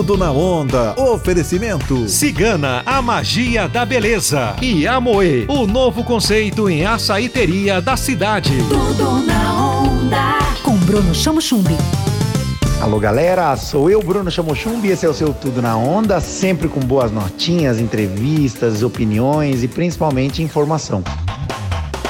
Tudo 0.00 0.16
na 0.16 0.32
onda. 0.32 0.94
Oferecimento. 0.98 2.08
Cigana, 2.08 2.82
a 2.86 3.02
magia 3.02 3.68
da 3.68 3.84
beleza. 3.84 4.56
E 4.62 4.86
Amoe, 4.86 5.44
o 5.46 5.66
novo 5.66 6.02
conceito 6.02 6.70
em 6.70 6.86
açaíteria 6.86 7.82
da 7.82 7.98
cidade. 7.98 8.50
Tudo 8.66 9.26
na 9.26 9.62
onda. 9.62 10.38
Com 10.62 10.74
Bruno 10.78 11.14
Chamo 11.14 11.38
Chumbi. 11.38 11.76
Alô 12.80 12.98
galera, 12.98 13.54
sou 13.58 13.90
eu, 13.90 14.02
Bruno 14.02 14.30
Chamochumbi, 14.30 14.88
esse 14.88 15.04
é 15.04 15.08
o 15.08 15.12
seu 15.12 15.34
Tudo 15.34 15.60
na 15.60 15.76
Onda, 15.76 16.18
sempre 16.18 16.66
com 16.66 16.80
boas 16.80 17.12
notinhas, 17.12 17.78
entrevistas, 17.78 18.82
opiniões 18.82 19.62
e 19.62 19.68
principalmente 19.68 20.42
informação. 20.42 21.04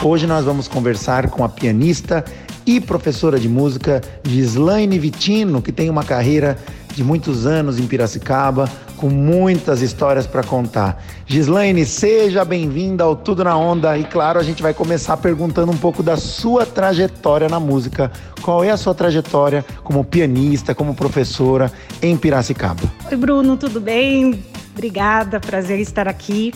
Hoje 0.00 0.29
nós 0.29 0.45
vamos 0.45 0.68
conversar 0.68 1.29
com 1.29 1.43
a 1.43 1.48
pianista 1.48 2.25
e 2.64 2.80
professora 2.80 3.41
de 3.41 3.48
música 3.48 4.00
Gislaine 4.22 4.96
Vitino, 4.96 5.61
que 5.61 5.72
tem 5.72 5.91
uma 5.91 6.04
carreira 6.04 6.57
de 6.95 7.04
muitos 7.04 7.46
anos 7.46 7.78
em 7.78 7.87
Piracicaba, 7.87 8.69
com 8.96 9.09
muitas 9.09 9.80
histórias 9.80 10.27
para 10.27 10.42
contar. 10.42 11.02
Gislaine, 11.27 11.84
seja 11.87 12.45
bem-vinda 12.45 13.05
ao 13.05 13.16
Tudo 13.16 13.45
na 13.45 13.56
Onda 13.56 13.97
e 13.97 14.05
claro, 14.05 14.38
a 14.38 14.42
gente 14.42 14.62
vai 14.62 14.74
começar 14.74 15.16
perguntando 15.16 15.73
um 15.73 15.77
pouco 15.77 16.02
da 16.02 16.16
sua 16.16 16.66
trajetória 16.66 17.48
na 17.48 17.59
música. 17.59 18.11
Qual 18.42 18.62
é 18.62 18.70
a 18.70 18.77
sua 18.77 18.95
trajetória 18.95 19.64
como 19.83 20.05
pianista, 20.05 20.74
como 20.74 20.95
professora 20.95 21.73
em 22.02 22.16
Piracicaba? 22.16 22.83
Oi, 23.11 23.16
Bruno, 23.16 23.56
tudo 23.56 23.80
bem? 23.80 24.42
Obrigada, 24.72 25.41
prazer 25.41 25.78
estar 25.80 26.09
aqui. 26.09 26.52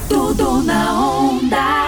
Tudo 0.08 0.62
na 0.62 1.00
onda. 1.00 1.87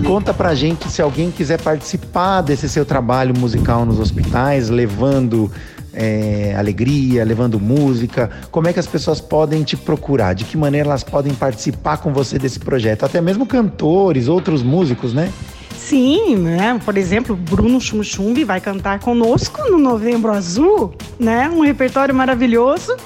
E 0.00 0.02
conta 0.02 0.34
pra 0.34 0.54
gente 0.54 0.88
se 0.88 1.00
alguém 1.02 1.30
quiser 1.30 1.60
participar 1.60 2.40
desse 2.40 2.68
seu 2.68 2.84
trabalho 2.84 3.36
musical 3.38 3.84
nos 3.84 3.98
hospitais, 3.98 4.68
levando 4.68 5.50
é, 5.92 6.54
alegria, 6.56 7.24
levando 7.24 7.60
música, 7.60 8.30
como 8.50 8.68
é 8.68 8.72
que 8.72 8.80
as 8.80 8.86
pessoas 8.86 9.20
podem 9.20 9.62
te 9.62 9.76
procurar? 9.76 10.34
De 10.34 10.44
que 10.44 10.56
maneira 10.56 10.88
elas 10.88 11.04
podem 11.04 11.34
participar 11.34 11.98
com 11.98 12.12
você 12.12 12.38
desse 12.38 12.58
projeto? 12.58 13.04
Até 13.04 13.20
mesmo 13.20 13.46
cantores, 13.46 14.28
outros 14.28 14.62
músicos, 14.62 15.12
né? 15.12 15.30
Sim, 15.76 16.36
né? 16.36 16.80
Por 16.84 16.96
exemplo, 16.96 17.36
Bruno 17.36 17.80
Chum 17.80 18.02
Chumbi 18.02 18.44
vai 18.44 18.60
cantar 18.60 19.00
conosco 19.00 19.60
no 19.70 19.78
Novembro 19.78 20.32
Azul, 20.32 20.94
né? 21.18 21.50
Um 21.50 21.60
repertório 21.60 22.14
maravilhoso. 22.14 22.96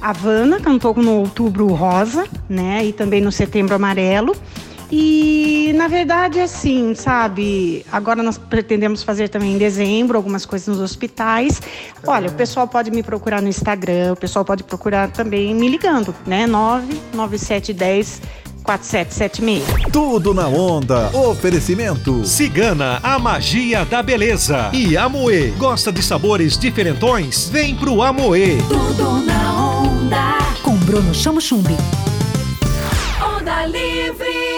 A 0.00 0.10
Havana 0.10 0.58
cantou 0.58 0.94
no 0.96 1.18
Outubro 1.18 1.68
Rosa, 1.68 2.24
né? 2.48 2.84
E 2.84 2.92
também 2.92 3.20
no 3.20 3.30
Setembro 3.30 3.76
Amarelo. 3.76 4.34
E 4.94 5.72
na 5.74 5.88
verdade, 5.88 6.38
assim, 6.38 6.94
sabe? 6.94 7.82
Agora 7.90 8.22
nós 8.22 8.36
pretendemos 8.36 9.02
fazer 9.02 9.30
também 9.30 9.54
em 9.54 9.58
dezembro 9.58 10.18
algumas 10.18 10.44
coisas 10.44 10.68
nos 10.68 10.80
hospitais. 10.80 11.62
Olha, 12.06 12.28
o 12.28 12.32
pessoal 12.32 12.68
pode 12.68 12.90
me 12.90 13.02
procurar 13.02 13.40
no 13.40 13.48
Instagram, 13.48 14.12
o 14.12 14.16
pessoal 14.16 14.44
pode 14.44 14.62
procurar 14.62 15.10
também 15.10 15.54
me 15.54 15.66
ligando, 15.66 16.14
né? 16.26 16.46
99710 16.46 18.20
4776. 18.62 19.90
Tudo 19.90 20.34
na 20.34 20.46
onda. 20.46 21.08
Oferecimento. 21.16 22.24
Cigana, 22.26 23.00
a 23.02 23.18
magia 23.18 23.86
da 23.86 24.02
beleza. 24.02 24.70
E 24.74 24.94
Amoe, 24.96 25.52
gosta 25.52 25.90
de 25.90 26.02
sabores 26.02 26.58
diferentões? 26.58 27.48
Vem 27.48 27.74
pro 27.74 28.02
Amoe. 28.02 28.58
Tudo 28.68 29.24
na 29.24 29.54
onda. 29.54 30.38
Com 30.62 30.76
Bruno 30.76 31.14
Chamo 31.14 31.40
Chumbi. 31.40 31.76
Onda 33.20 33.66
livre. 33.66 34.51